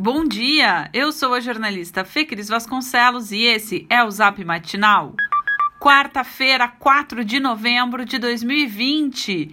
Bom 0.00 0.24
dia, 0.24 0.88
eu 0.94 1.10
sou 1.10 1.34
a 1.34 1.40
jornalista 1.40 2.04
Fê 2.04 2.24
Cris 2.24 2.48
Vasconcelos 2.48 3.32
e 3.32 3.42
esse 3.42 3.84
é 3.90 4.04
o 4.04 4.08
Zap 4.08 4.44
Matinal. 4.44 5.12
Quarta-feira, 5.80 6.68
4 6.68 7.24
de 7.24 7.40
novembro 7.40 8.04
de 8.04 8.16
2020. 8.16 9.52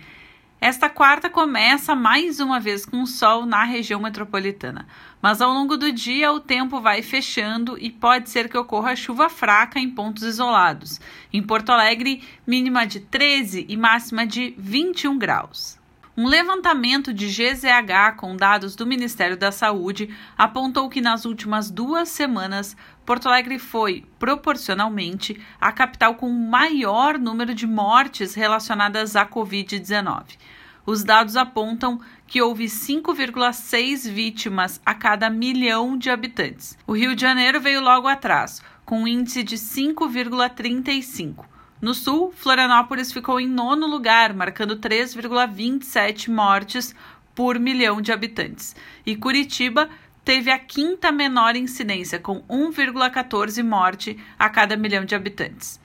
Esta 0.62 0.88
quarta 0.88 1.32
começa 1.32 1.96
mais 1.96 2.40
uma 2.40 2.60
vez 2.60 2.86
com 2.86 3.08
sol 3.08 3.44
na 3.44 3.64
região 3.64 4.00
metropolitana, 4.00 4.86
mas 5.20 5.42
ao 5.42 5.52
longo 5.52 5.78
do 5.78 5.92
dia 5.92 6.32
o 6.32 6.40
tempo 6.40 6.80
vai 6.80 7.02
fechando 7.02 7.76
e 7.80 7.90
pode 7.90 8.30
ser 8.30 8.48
que 8.48 8.56
ocorra 8.56 8.96
chuva 8.96 9.30
fraca 9.30 9.80
em 9.80 9.90
pontos 9.90 10.22
isolados. 10.22 11.02
Em 11.34 11.42
Porto 11.42 11.72
Alegre, 11.72 12.22
mínima 12.46 12.86
de 12.86 13.00
13 13.00 13.66
e 13.68 13.76
máxima 13.76 14.28
de 14.28 14.54
21 14.60 15.18
graus. 15.18 15.84
Um 16.18 16.28
levantamento 16.28 17.14
de 17.14 17.28
GZH 17.28 18.16
com 18.16 18.38
dados 18.38 18.74
do 18.74 18.86
Ministério 18.86 19.36
da 19.36 19.52
Saúde 19.52 20.10
apontou 20.38 20.88
que 20.90 21.02
nas 21.02 21.26
últimas 21.26 21.70
duas 21.70 22.08
semanas, 22.08 22.78
Porto 23.06 23.28
Alegre 23.28 23.60
foi, 23.60 24.06
proporcionalmente, 24.18 25.38
a 25.60 25.74
capital 25.74 26.16
com 26.16 26.30
o 26.30 26.50
maior 26.50 27.20
número 27.20 27.54
de 27.54 27.68
mortes 27.68 28.34
relacionadas 28.34 29.18
à 29.18 29.26
Covid-19. 29.26 30.38
Os 30.86 31.04
dados 31.04 31.36
apontam 31.36 32.00
que 32.26 32.42
houve 32.42 32.66
5,6 32.66 34.10
vítimas 34.10 34.80
a 34.86 34.94
cada 34.94 35.30
milhão 35.30 35.98
de 35.98 36.10
habitantes. 36.10 36.78
O 36.88 36.94
Rio 36.94 37.14
de 37.14 37.24
Janeiro 37.24 37.60
veio 37.60 37.82
logo 37.82 38.08
atrás, 38.08 38.64
com 38.86 39.02
um 39.02 39.08
índice 39.08 39.44
de 39.44 39.58
5,35. 39.58 41.55
No 41.86 41.94
sul, 41.94 42.34
Florianópolis 42.36 43.12
ficou 43.12 43.40
em 43.40 43.48
nono 43.48 43.86
lugar, 43.86 44.34
marcando 44.34 44.76
3,27 44.78 46.34
mortes 46.34 46.96
por 47.36 47.60
milhão 47.60 48.02
de 48.02 48.12
habitantes. 48.12 48.76
E 49.06 49.16
Curitiba 49.16 49.88
teve 50.24 50.50
a 50.50 50.58
quinta 50.58 51.12
menor 51.12 51.56
incidência, 51.56 52.18
com 52.18 52.42
1,14 52.50 53.64
morte 53.64 54.18
a 54.40 54.50
cada 54.50 54.76
milhão 54.76 55.06
de 55.06 55.14
habitantes. 55.14 55.80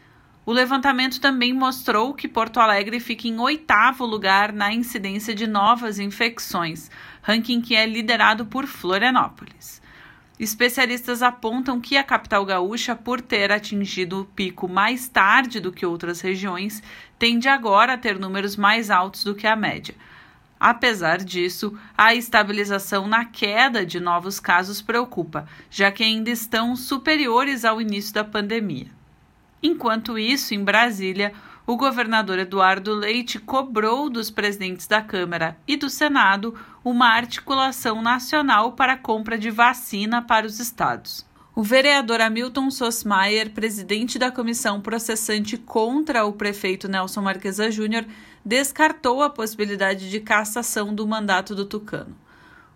O 0.47 0.53
levantamento 0.53 1.21
também 1.21 1.53
mostrou 1.53 2.15
que 2.15 2.27
Porto 2.27 2.61
Alegre 2.61 2.99
fica 2.99 3.29
em 3.29 3.39
oitavo 3.39 4.07
lugar 4.07 4.55
na 4.55 4.73
incidência 4.73 5.35
de 5.35 5.47
novas 5.47 5.99
infecções, 5.99 6.91
ranking 7.21 7.61
que 7.61 7.77
é 7.77 7.85
liderado 7.85 8.47
por 8.47 8.67
Florianópolis. 8.67 9.83
Especialistas 10.41 11.23
apontam 11.23 11.79
que 11.79 11.99
a 11.99 12.03
capital 12.03 12.47
gaúcha, 12.47 12.97
por 12.97 13.21
ter 13.21 13.53
atingido 13.53 14.23
o 14.23 14.25
pico 14.25 14.67
mais 14.67 15.07
tarde 15.07 15.61
do 15.61 15.71
que 15.71 15.85
outras 15.85 16.23
regiões, 16.23 16.83
tende 17.19 17.47
agora 17.47 17.93
a 17.93 17.99
ter 17.99 18.19
números 18.19 18.57
mais 18.57 18.91
altos 18.91 19.23
do 19.23 19.35
que 19.35 19.47
a 19.47 19.55
média. 19.55 19.95
Apesar 20.59 21.19
disso, 21.19 21.79
a 21.95 22.15
estabilização 22.15 23.07
na 23.07 23.27
queda 23.27 23.85
de 23.85 24.01
novos 24.01 24.41
casos 24.41 24.81
preocupa, 24.81 25.47
já 25.71 25.93
que 25.93 26.03
ainda 26.03 26.31
estão 26.31 26.75
superiores 26.75 27.67
ao 27.67 27.79
início 27.79 28.15
da 28.15 28.25
pandemia. 28.25 28.87
Enquanto 29.63 30.19
isso, 30.19 30.55
em 30.55 30.65
Brasília, 30.65 31.35
o 31.71 31.77
governador 31.77 32.37
Eduardo 32.41 32.93
Leite 32.93 33.39
cobrou 33.39 34.11
dos 34.11 34.29
presidentes 34.29 34.89
da 34.89 35.01
Câmara 35.01 35.57
e 35.69 35.77
do 35.77 35.89
Senado 35.89 36.53
uma 36.85 37.07
articulação 37.11 38.03
nacional 38.03 38.73
para 38.73 38.95
a 38.95 38.99
compra 38.99 39.39
de 39.39 39.53
vacina 39.53 40.21
para 40.21 40.45
os 40.45 40.59
estados. 40.59 41.25
O 41.55 41.63
vereador 41.63 42.21
Hamilton 42.21 42.73
Sosmaier, 42.73 43.51
presidente 43.51 44.19
da 44.19 44.33
comissão 44.33 44.81
processante 44.81 45.57
contra 45.57 46.25
o 46.25 46.33
prefeito 46.33 46.89
Nelson 46.89 47.23
Marquesa 47.23 47.71
Júnior, 47.71 48.05
descartou 48.45 49.23
a 49.23 49.31
possibilidade 49.31 50.11
de 50.11 50.19
cassação 50.19 50.93
do 50.93 51.07
mandato 51.07 51.55
do 51.55 51.65
Tucano. 51.65 52.17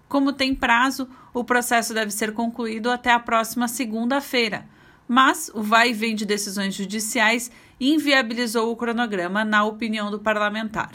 Como 0.08 0.32
tem 0.32 0.54
prazo, 0.54 1.08
o 1.32 1.42
processo 1.42 1.92
deve 1.92 2.12
ser 2.12 2.32
concluído 2.32 2.88
até 2.88 3.10
a 3.10 3.18
próxima 3.18 3.66
segunda-feira 3.66 4.72
mas 5.06 5.50
o 5.54 5.62
vai 5.62 5.90
e 5.90 5.92
vem 5.92 6.14
de 6.14 6.24
decisões 6.24 6.74
judiciais 6.74 7.50
inviabilizou 7.80 8.70
o 8.70 8.76
cronograma, 8.76 9.44
na 9.44 9.64
opinião 9.64 10.10
do 10.10 10.18
parlamentar. 10.18 10.92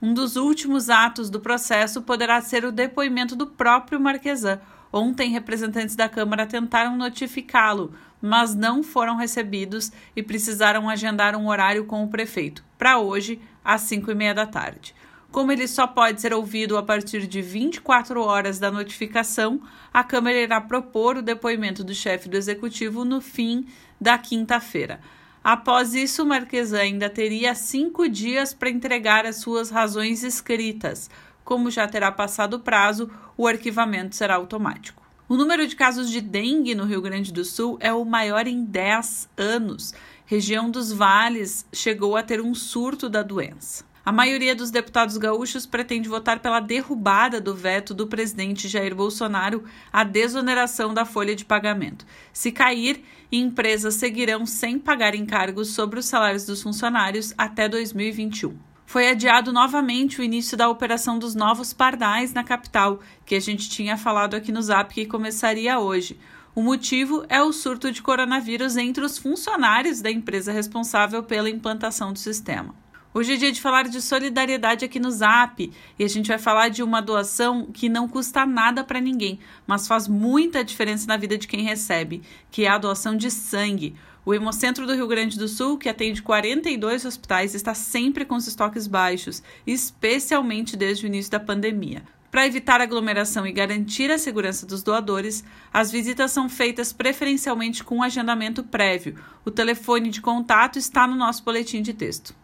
Um 0.00 0.12
dos 0.12 0.36
últimos 0.36 0.90
atos 0.90 1.30
do 1.30 1.40
processo 1.40 2.02
poderá 2.02 2.40
ser 2.40 2.64
o 2.64 2.72
depoimento 2.72 3.34
do 3.34 3.46
próprio 3.46 3.98
Marquesan. 3.98 4.60
Ontem, 4.92 5.30
representantes 5.30 5.96
da 5.96 6.08
Câmara 6.08 6.46
tentaram 6.46 6.96
notificá-lo, 6.96 7.94
mas 8.20 8.54
não 8.54 8.82
foram 8.82 9.16
recebidos 9.16 9.90
e 10.14 10.22
precisaram 10.22 10.88
agendar 10.88 11.34
um 11.34 11.48
horário 11.48 11.86
com 11.86 12.04
o 12.04 12.08
prefeito, 12.08 12.64
para 12.76 12.98
hoje, 12.98 13.40
às 13.64 13.82
5 13.82 14.10
e 14.10 14.14
meia 14.14 14.34
da 14.34 14.46
tarde. 14.46 14.94
Como 15.36 15.52
ele 15.52 15.68
só 15.68 15.86
pode 15.86 16.18
ser 16.22 16.32
ouvido 16.32 16.78
a 16.78 16.82
partir 16.82 17.26
de 17.26 17.42
24 17.42 18.22
horas 18.22 18.58
da 18.58 18.70
notificação, 18.70 19.60
a 19.92 20.02
Câmara 20.02 20.34
irá 20.34 20.62
propor 20.62 21.18
o 21.18 21.22
depoimento 21.22 21.84
do 21.84 21.94
chefe 21.94 22.26
do 22.26 22.38
executivo 22.38 23.04
no 23.04 23.20
fim 23.20 23.66
da 24.00 24.16
quinta-feira. 24.16 24.98
Após 25.44 25.92
isso, 25.92 26.22
o 26.22 26.26
Marquesan 26.26 26.78
ainda 26.78 27.10
teria 27.10 27.54
cinco 27.54 28.08
dias 28.08 28.54
para 28.54 28.70
entregar 28.70 29.26
as 29.26 29.36
suas 29.36 29.68
razões 29.68 30.22
escritas. 30.22 31.10
Como 31.44 31.70
já 31.70 31.86
terá 31.86 32.10
passado 32.10 32.54
o 32.54 32.60
prazo, 32.60 33.10
o 33.36 33.46
arquivamento 33.46 34.16
será 34.16 34.36
automático. 34.36 35.02
O 35.28 35.36
número 35.36 35.66
de 35.66 35.76
casos 35.76 36.10
de 36.10 36.22
dengue 36.22 36.74
no 36.74 36.86
Rio 36.86 37.02
Grande 37.02 37.30
do 37.30 37.44
Sul 37.44 37.76
é 37.78 37.92
o 37.92 38.06
maior 38.06 38.46
em 38.46 38.64
10 38.64 39.28
anos. 39.36 39.92
Região 40.24 40.70
dos 40.70 40.90
Vales 40.90 41.66
chegou 41.74 42.16
a 42.16 42.22
ter 42.22 42.40
um 42.40 42.54
surto 42.54 43.06
da 43.06 43.22
doença. 43.22 43.84
A 44.06 44.12
maioria 44.12 44.54
dos 44.54 44.70
deputados 44.70 45.16
gaúchos 45.16 45.66
pretende 45.66 46.08
votar 46.08 46.38
pela 46.38 46.60
derrubada 46.60 47.40
do 47.40 47.56
veto 47.56 47.92
do 47.92 48.06
presidente 48.06 48.68
Jair 48.68 48.94
Bolsonaro 48.94 49.64
à 49.92 50.04
desoneração 50.04 50.94
da 50.94 51.04
folha 51.04 51.34
de 51.34 51.44
pagamento. 51.44 52.06
Se 52.32 52.52
cair, 52.52 53.02
empresas 53.32 53.96
seguirão 53.96 54.46
sem 54.46 54.78
pagar 54.78 55.16
encargos 55.16 55.70
sobre 55.70 55.98
os 55.98 56.06
salários 56.06 56.46
dos 56.46 56.62
funcionários 56.62 57.34
até 57.36 57.68
2021 57.68 58.56
foi 58.88 59.08
adiado 59.08 59.52
novamente 59.52 60.20
o 60.20 60.22
início 60.22 60.56
da 60.56 60.68
operação 60.68 61.18
dos 61.18 61.34
novos 61.34 61.72
pardais 61.72 62.32
na 62.32 62.44
capital, 62.44 63.00
que 63.24 63.34
a 63.34 63.40
gente 63.40 63.68
tinha 63.68 63.96
falado 63.96 64.36
aqui 64.36 64.52
no 64.52 64.62
Zap 64.62 64.94
que 64.94 65.04
começaria 65.04 65.80
hoje. 65.80 66.16
O 66.54 66.62
motivo 66.62 67.26
é 67.28 67.42
o 67.42 67.52
surto 67.52 67.90
de 67.90 68.00
coronavírus 68.00 68.76
entre 68.76 69.04
os 69.04 69.18
funcionários 69.18 70.00
da 70.00 70.08
empresa 70.08 70.52
responsável 70.52 71.24
pela 71.24 71.50
implantação 71.50 72.12
do 72.12 72.18
sistema. 72.20 72.85
Hoje 73.14 73.32
é 73.32 73.36
dia 73.36 73.52
de 73.52 73.62
falar 73.62 73.84
de 73.84 74.00
solidariedade 74.02 74.84
aqui 74.84 75.00
no 75.00 75.10
Zap 75.10 75.72
e 75.98 76.04
a 76.04 76.08
gente 76.08 76.28
vai 76.28 76.38
falar 76.38 76.68
de 76.68 76.82
uma 76.82 77.00
doação 77.00 77.66
que 77.66 77.88
não 77.88 78.06
custa 78.06 78.44
nada 78.44 78.84
para 78.84 79.00
ninguém, 79.00 79.38
mas 79.66 79.86
faz 79.88 80.06
muita 80.06 80.62
diferença 80.62 81.06
na 81.06 81.16
vida 81.16 81.38
de 81.38 81.48
quem 81.48 81.62
recebe, 81.62 82.22
que 82.50 82.64
é 82.64 82.68
a 82.68 82.76
doação 82.76 83.16
de 83.16 83.30
sangue. 83.30 83.94
O 84.24 84.34
Hemocentro 84.34 84.86
do 84.86 84.94
Rio 84.94 85.06
Grande 85.06 85.38
do 85.38 85.48
Sul, 85.48 85.78
que 85.78 85.88
atende 85.88 86.20
42 86.20 87.04
hospitais, 87.04 87.54
está 87.54 87.72
sempre 87.72 88.24
com 88.24 88.34
os 88.34 88.46
estoques 88.46 88.86
baixos, 88.86 89.42
especialmente 89.66 90.76
desde 90.76 91.06
o 91.06 91.08
início 91.08 91.30
da 91.30 91.40
pandemia. 91.40 92.02
Para 92.30 92.46
evitar 92.46 92.82
aglomeração 92.82 93.46
e 93.46 93.52
garantir 93.52 94.10
a 94.10 94.18
segurança 94.18 94.66
dos 94.66 94.82
doadores, 94.82 95.42
as 95.72 95.90
visitas 95.90 96.32
são 96.32 96.50
feitas 96.50 96.92
preferencialmente 96.92 97.82
com 97.82 98.02
agendamento 98.02 98.62
prévio. 98.62 99.16
O 99.42 99.50
telefone 99.50 100.10
de 100.10 100.20
contato 100.20 100.78
está 100.78 101.06
no 101.06 101.14
nosso 101.14 101.42
boletim 101.42 101.80
de 101.80 101.94
texto. 101.94 102.34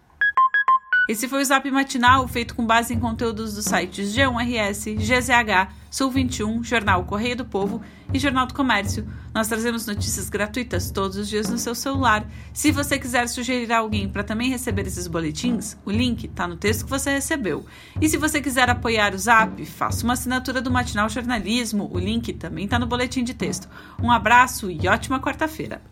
Esse 1.08 1.26
foi 1.26 1.42
o 1.42 1.44
Zap 1.44 1.68
Matinal, 1.68 2.28
feito 2.28 2.54
com 2.54 2.64
base 2.64 2.94
em 2.94 3.00
conteúdos 3.00 3.54
dos 3.54 3.64
sites 3.64 4.14
G1RS, 4.14 4.94
GZH, 4.94 5.72
Sul 5.90 6.12
21, 6.12 6.62
Jornal 6.62 7.04
Correio 7.04 7.36
do 7.36 7.44
Povo 7.44 7.82
e 8.14 8.20
Jornal 8.20 8.46
do 8.46 8.54
Comércio. 8.54 9.04
Nós 9.34 9.48
trazemos 9.48 9.84
notícias 9.84 10.30
gratuitas 10.30 10.92
todos 10.92 11.16
os 11.16 11.28
dias 11.28 11.50
no 11.50 11.58
seu 11.58 11.74
celular. 11.74 12.24
Se 12.54 12.70
você 12.70 13.00
quiser 13.00 13.26
sugerir 13.28 13.72
alguém 13.72 14.08
para 14.08 14.22
também 14.22 14.48
receber 14.48 14.86
esses 14.86 15.08
boletins, 15.08 15.76
o 15.84 15.90
link 15.90 16.24
está 16.24 16.46
no 16.46 16.56
texto 16.56 16.84
que 16.84 16.90
você 16.90 17.10
recebeu. 17.10 17.66
E 18.00 18.08
se 18.08 18.16
você 18.16 18.40
quiser 18.40 18.70
apoiar 18.70 19.12
o 19.12 19.18
Zap, 19.18 19.66
faça 19.66 20.04
uma 20.04 20.12
assinatura 20.12 20.62
do 20.62 20.70
Matinal 20.70 21.08
Jornalismo. 21.08 21.90
O 21.92 21.98
link 21.98 22.32
também 22.34 22.66
está 22.66 22.78
no 22.78 22.86
boletim 22.86 23.24
de 23.24 23.34
texto. 23.34 23.68
Um 24.00 24.10
abraço 24.10 24.70
e 24.70 24.86
ótima 24.86 25.20
quarta-feira. 25.20 25.82